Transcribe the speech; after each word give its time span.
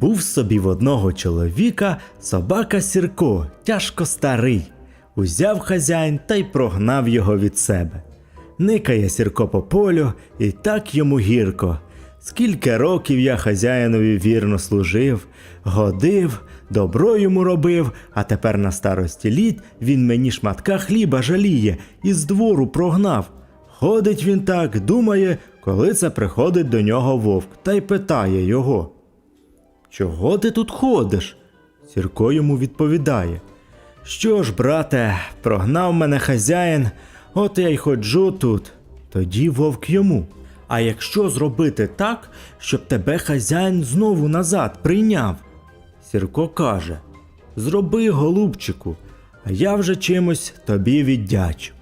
Був 0.00 0.22
собі 0.22 0.58
в 0.58 0.66
одного 0.66 1.12
чоловіка 1.12 1.96
собака 2.20 2.80
Сірко, 2.80 3.46
тяжко 3.64 4.06
старий. 4.06 4.62
Узяв 5.16 5.58
хазяїн 5.58 6.20
та 6.26 6.34
й 6.34 6.44
прогнав 6.44 7.08
його 7.08 7.38
від 7.38 7.58
себе. 7.58 8.02
Никає 8.58 9.08
Сірко 9.08 9.48
по 9.48 9.62
полю, 9.62 10.12
і 10.38 10.50
так 10.50 10.94
йому 10.94 11.20
гірко. 11.20 11.78
Скільки 12.20 12.76
років 12.76 13.20
я 13.20 13.36
хазяїнові 13.36 14.18
вірно 14.18 14.58
служив, 14.58 15.26
годив, 15.62 16.42
добро 16.70 17.16
йому 17.16 17.44
робив, 17.44 17.92
а 18.14 18.22
тепер 18.22 18.58
на 18.58 18.72
старості 18.72 19.30
літ 19.30 19.60
він 19.82 20.06
мені 20.06 20.30
шматка 20.30 20.78
хліба 20.78 21.22
жаліє 21.22 21.76
і 22.02 22.12
з 22.12 22.24
двору 22.24 22.66
прогнав. 22.66 23.30
Ходить 23.66 24.24
він 24.24 24.40
так, 24.40 24.80
думає, 24.80 25.38
коли 25.60 25.94
це 25.94 26.10
приходить 26.10 26.68
до 26.68 26.80
нього 26.80 27.16
вовк, 27.16 27.48
та 27.62 27.72
й 27.72 27.80
питає 27.80 28.44
його. 28.44 28.93
Чого 29.96 30.38
ти 30.38 30.50
тут 30.50 30.70
ходиш? 30.70 31.36
Сірко 31.94 32.32
йому 32.32 32.58
відповідає. 32.58 33.40
Що 34.04 34.42
ж, 34.42 34.52
брате, 34.52 35.18
прогнав 35.42 35.92
мене 35.92 36.18
хазяїн, 36.18 36.90
от 37.34 37.58
я 37.58 37.68
й 37.68 37.76
ходжу 37.76 38.36
тут. 38.38 38.72
Тоді 39.10 39.48
вовк 39.48 39.90
йому. 39.90 40.26
А 40.68 40.80
якщо 40.80 41.28
зробити 41.28 41.88
так, 41.96 42.30
щоб 42.58 42.86
тебе 42.86 43.18
хазяїн 43.18 43.84
знову 43.84 44.28
назад 44.28 44.78
прийняв? 44.82 45.36
Сірко 46.10 46.48
каже: 46.48 46.98
Зроби, 47.56 48.10
голубчику, 48.10 48.96
а 49.44 49.50
я 49.50 49.74
вже 49.74 49.96
чимось 49.96 50.54
тобі 50.66 51.02
віддячу. 51.02 51.72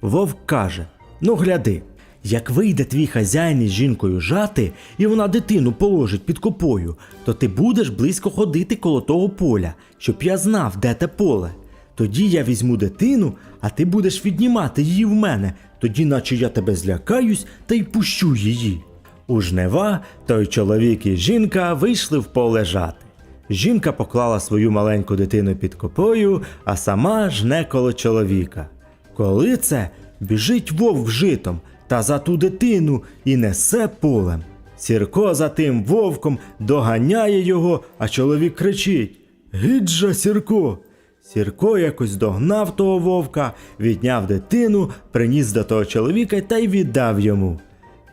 Вовк 0.00 0.38
каже: 0.46 0.86
Ну, 1.20 1.34
гляди, 1.34 1.82
як 2.24 2.50
вийде 2.50 2.84
твій 2.84 3.06
хазяїн 3.06 3.62
із 3.62 3.70
жінкою 3.70 4.20
жати, 4.20 4.72
і 4.98 5.06
вона 5.06 5.28
дитину 5.28 5.72
положить 5.72 6.26
під 6.26 6.38
копою, 6.38 6.96
то 7.24 7.34
ти 7.34 7.48
будеш 7.48 7.88
близько 7.88 8.30
ходити 8.30 8.76
коло 8.76 9.00
того 9.00 9.28
поля, 9.28 9.74
щоб 9.98 10.22
я 10.22 10.36
знав, 10.36 10.76
де 10.76 10.94
те 10.94 11.08
поле. 11.08 11.50
Тоді 11.94 12.28
я 12.28 12.42
візьму 12.42 12.76
дитину, 12.76 13.34
а 13.60 13.68
ти 13.68 13.84
будеш 13.84 14.26
віднімати 14.26 14.82
її 14.82 15.04
в 15.04 15.12
мене, 15.12 15.52
тоді, 15.78 16.04
наче 16.04 16.36
я 16.36 16.48
тебе 16.48 16.74
злякаюсь 16.74 17.46
та 17.66 17.74
й 17.74 17.82
пущу 17.82 18.36
її. 18.36 18.80
У 19.26 19.40
жнива 19.40 20.00
той 20.26 20.46
чоловік 20.46 21.06
і 21.06 21.16
жінка 21.16 21.74
вийшли 21.74 22.18
в 22.18 22.24
поле 22.24 22.64
жати. 22.64 23.04
Жінка 23.50 23.92
поклала 23.92 24.40
свою 24.40 24.70
маленьку 24.70 25.16
дитину 25.16 25.56
під 25.56 25.74
копою, 25.74 26.42
а 26.64 26.76
сама 26.76 27.30
жне 27.30 27.64
коло 27.64 27.92
чоловіка. 27.92 28.68
Коли 29.14 29.56
це 29.56 29.90
біжить 30.20 30.72
вовк 30.72 31.10
житом 31.10 31.60
та 31.90 32.02
за 32.02 32.18
ту 32.18 32.36
дитину 32.36 33.02
і 33.24 33.36
несе 33.36 33.88
полем. 34.00 34.42
Сірко 34.76 35.34
за 35.34 35.48
тим 35.48 35.84
вовком 35.84 36.38
доганяє 36.58 37.40
його, 37.40 37.84
а 37.98 38.08
чоловік 38.08 38.54
кричить: 38.54 39.20
Гиджа, 39.52 40.14
Сірко! 40.14 40.78
Сірко 41.22 41.78
якось 41.78 42.16
догнав 42.16 42.76
того 42.76 42.98
вовка, 42.98 43.52
відняв 43.80 44.26
дитину, 44.26 44.90
приніс 45.10 45.52
до 45.52 45.64
того 45.64 45.84
чоловіка 45.84 46.40
та 46.40 46.58
й 46.58 46.68
віддав 46.68 47.20
йому. 47.20 47.60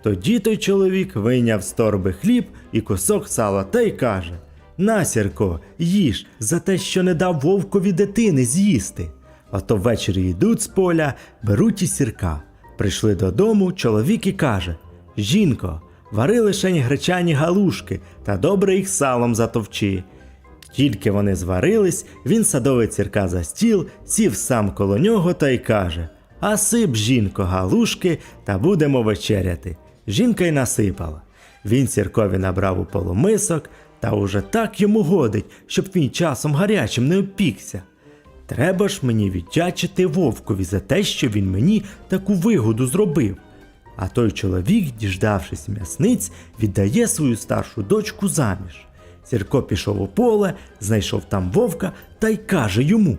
Тоді 0.04 0.40
той 0.40 0.58
чоловік 0.58 1.16
вийняв 1.16 1.64
з 1.64 1.72
торби 1.72 2.14
хліб 2.14 2.46
і 2.72 2.82
кусок 2.82 3.28
сала 3.28 3.64
та 3.64 3.82
й 3.82 3.92
каже: 3.92 4.34
На, 4.78 5.06
Сірко, 5.06 5.60
їж 5.80 6.26
за 6.40 6.60
те, 6.60 6.78
що 6.78 7.04
не 7.04 7.14
дав 7.14 7.40
вовкові 7.40 7.92
дитини 7.92 8.46
з'їсти. 8.46 9.12
Ото 9.52 9.76
ввечері 9.76 10.22
йдуть 10.22 10.62
з 10.62 10.68
поля, 10.68 11.14
беруть 11.44 11.82
і 11.82 11.88
сірка. 11.88 12.42
Прийшли 12.78 13.16
додому, 13.16 13.72
чоловік 13.72 14.28
і 14.28 14.34
каже: 14.34 14.76
Жінко, 15.18 15.82
вари 16.12 16.40
лишень 16.40 16.80
гречані 16.80 17.34
галушки 17.34 18.00
та 18.24 18.38
добре 18.38 18.76
їх 18.76 18.90
салом 18.90 19.36
затовчи. 19.36 20.04
Тільки 20.74 21.12
вони 21.12 21.36
зварились, 21.36 22.06
він 22.26 22.44
садовий 22.44 22.88
цірка 22.88 23.28
за 23.28 23.44
стіл, 23.44 23.86
сів 24.06 24.36
сам 24.36 24.72
коло 24.72 24.98
нього 24.98 25.34
та 25.34 25.50
й 25.50 25.58
каже: 25.58 26.10
А 26.40 26.58
сип, 26.58 26.96
жінко, 26.96 27.44
галушки, 27.44 28.20
та 28.44 28.58
будемо 28.58 29.04
вечеряти. 29.04 29.78
Жінка 30.08 30.46
й 30.46 30.52
насипала. 30.52 31.22
Він 31.66 31.88
сіркові 31.88 32.38
набрав 32.38 32.80
у 32.80 32.86
полумисок, 32.86 33.70
та 34.00 34.12
уже 34.12 34.42
так 34.42 34.82
йому 34.82 35.02
годить, 35.02 35.46
щоб 35.68 35.86
він 35.96 36.10
часом 36.10 36.56
гарячим 36.56 37.08
не 37.08 37.18
опікся. 37.18 37.82
Треба 38.48 38.88
ж 38.88 39.00
мені 39.04 39.30
віддячити 39.30 40.06
вовкові 40.06 40.64
за 40.64 40.80
те, 40.80 41.04
що 41.04 41.28
він 41.28 41.52
мені 41.52 41.84
таку 42.08 42.34
вигоду 42.34 42.88
зробив. 42.88 43.38
А 43.96 44.08
той 44.08 44.32
чоловік, 44.32 44.96
діждавшись 45.00 45.70
м'ясниць, 45.70 46.32
віддає 46.60 47.08
свою 47.08 47.36
старшу 47.36 47.84
дочку 47.84 48.28
заміж. 48.28 48.86
Сірко 49.24 49.64
пішов 49.64 50.02
у 50.02 50.08
поле, 50.08 50.54
знайшов 50.82 51.24
там 51.30 51.52
вовка 51.52 51.92
та 52.20 52.30
й 52.30 52.38
каже 52.38 52.84
йому: 52.84 53.18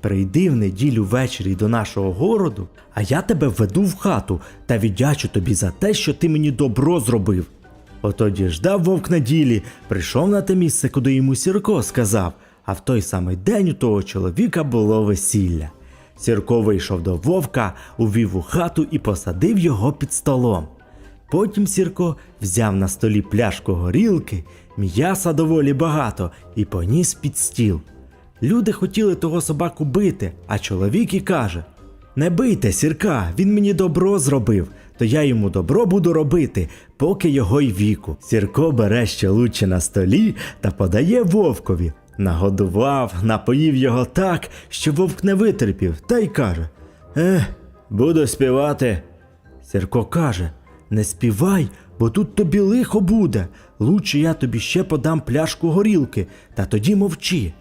Прийди 0.00 0.50
в 0.50 0.56
неділю 0.56 1.04
ввечері 1.04 1.54
до 1.54 1.68
нашого 1.68 2.12
городу, 2.12 2.68
а 2.94 3.02
я 3.02 3.22
тебе 3.22 3.48
введу 3.48 3.82
в 3.82 3.96
хату 3.96 4.40
та 4.66 4.78
віддячу 4.78 5.28
тобі 5.28 5.54
за 5.54 5.70
те, 5.70 5.94
що 5.94 6.14
ти 6.14 6.28
мені 6.28 6.50
добро 6.50 7.00
зробив. 7.00 7.46
Ото 8.02 8.30
діждав 8.30 8.84
вовк 8.84 9.10
неділі, 9.10 9.62
прийшов 9.88 10.28
на 10.28 10.42
те 10.42 10.54
місце, 10.54 10.88
куди 10.88 11.14
йому 11.14 11.34
Сірко 11.34 11.82
сказав, 11.82 12.32
а 12.68 12.74
в 12.74 12.80
той 12.80 13.02
самий 13.02 13.36
день 13.36 13.68
у 13.68 13.72
того 13.72 14.02
чоловіка 14.02 14.64
було 14.64 15.02
весілля. 15.02 15.70
Сірко 16.16 16.62
вийшов 16.62 17.02
до 17.02 17.16
вовка, 17.16 17.74
увів 17.98 18.36
у 18.36 18.42
хату 18.42 18.86
і 18.90 18.98
посадив 18.98 19.58
його 19.58 19.92
під 19.92 20.12
столом. 20.12 20.66
Потім 21.30 21.66
Сірко 21.66 22.16
взяв 22.42 22.76
на 22.76 22.88
столі 22.88 23.22
пляшку 23.22 23.72
горілки, 23.72 24.44
м'яса 24.76 25.32
доволі 25.32 25.72
багато 25.72 26.30
і 26.56 26.64
поніс 26.64 27.14
під 27.14 27.38
стіл. 27.38 27.80
Люди 28.42 28.72
хотіли 28.72 29.14
того 29.14 29.40
собаку 29.40 29.84
бити, 29.84 30.32
а 30.46 30.58
чоловік 30.58 31.14
і 31.14 31.20
каже: 31.20 31.64
Не 32.16 32.30
бийте, 32.30 32.72
сірка, 32.72 33.32
він 33.38 33.54
мені 33.54 33.74
добро 33.74 34.18
зробив, 34.18 34.68
то 34.98 35.04
я 35.04 35.22
йому 35.22 35.50
добро 35.50 35.86
буду 35.86 36.12
робити, 36.12 36.68
поки 36.96 37.28
його 37.28 37.60
й 37.60 37.72
віку. 37.72 38.16
Сірко 38.20 38.72
бере 38.72 39.06
ще 39.06 39.28
лучше 39.28 39.66
на 39.66 39.80
столі 39.80 40.34
та 40.60 40.70
подає 40.70 41.22
вовкові. 41.22 41.92
Нагодував, 42.18 43.14
напоїв 43.22 43.76
його 43.76 44.04
так, 44.04 44.50
що 44.68 44.92
вовк 44.92 45.24
не 45.24 45.34
витерпів, 45.34 46.00
та 46.00 46.18
й 46.18 46.26
каже: 46.26 46.68
Ех, 47.16 47.42
буду 47.90 48.26
співати. 48.26 49.02
Сірко 49.62 50.04
каже: 50.04 50.50
Не 50.90 51.04
співай, 51.04 51.68
бо 51.98 52.10
тут 52.10 52.34
тобі 52.34 52.60
лихо 52.60 53.00
буде. 53.00 53.46
Лучше 53.78 54.18
я 54.18 54.34
тобі 54.34 54.60
ще 54.60 54.84
подам 54.84 55.20
пляшку 55.20 55.70
горілки, 55.70 56.26
та 56.54 56.66
тоді 56.66 56.96
мовчи. 56.96 57.52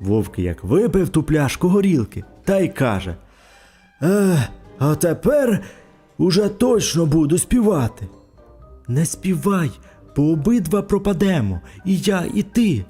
Вовк 0.00 0.38
як 0.38 0.64
випив 0.64 1.08
ту 1.08 1.22
пляшку 1.22 1.68
горілки, 1.68 2.24
та 2.44 2.58
й 2.58 2.68
каже: 2.68 3.16
Е, 4.02 4.48
а 4.78 4.94
тепер 4.94 5.62
уже 6.18 6.48
точно 6.48 7.06
буду 7.06 7.38
співати. 7.38 8.06
Не 8.88 9.06
співай, 9.06 9.70
бо 10.16 10.22
обидва 10.22 10.82
пропадемо, 10.82 11.60
і 11.84 11.98
я, 11.98 12.24
і 12.34 12.42
ти. 12.42 12.84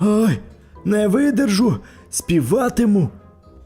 Ой, 0.00 0.38
не 0.84 1.08
видержу, 1.08 1.76
співатиму. 2.10 3.08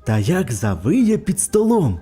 Та 0.05 0.19
як 0.19 0.53
завиє 0.53 1.19
під 1.19 1.41
столом. 1.41 2.01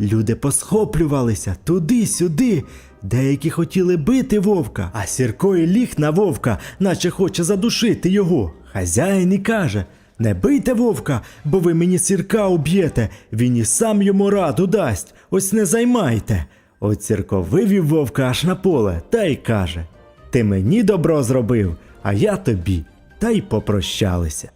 Люди 0.00 0.34
посхоплювалися 0.34 1.56
туди-сюди. 1.64 2.62
Деякі 3.02 3.50
хотіли 3.50 3.96
бити 3.96 4.38
вовка, 4.38 4.90
а 4.92 5.06
Сірко 5.06 5.56
і 5.56 5.66
ліг 5.66 5.92
на 5.98 6.10
вовка, 6.10 6.58
наче 6.80 7.10
хоче 7.10 7.44
задушити 7.44 8.10
його. 8.10 8.52
Хазяїн 8.72 9.32
і 9.32 9.38
каже: 9.38 9.84
Не 10.18 10.34
бийте 10.34 10.72
вовка, 10.72 11.20
бо 11.44 11.58
ви 11.58 11.74
мені 11.74 11.98
сірка 11.98 12.48
уб'єте, 12.48 13.08
він 13.32 13.56
і 13.56 13.64
сам 13.64 14.02
йому 14.02 14.30
раду 14.30 14.66
дасть, 14.66 15.14
ось 15.30 15.52
не 15.52 15.64
займайте. 15.64 16.44
От 16.80 17.02
Сірко 17.02 17.42
вивів 17.42 17.86
вовка 17.86 18.22
аж 18.22 18.44
на 18.44 18.56
поле 18.56 19.02
та 19.10 19.24
й 19.24 19.36
каже: 19.36 19.84
Ти 20.30 20.44
мені 20.44 20.82
добро 20.82 21.22
зробив, 21.22 21.76
а 22.02 22.12
я 22.12 22.36
тобі, 22.36 22.84
та 23.20 23.30
й 23.30 23.40
попрощалися. 23.40 24.50